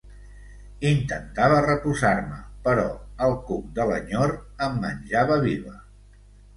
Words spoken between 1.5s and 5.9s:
reposar-me, però el cuc de l'enyor em menjava viva.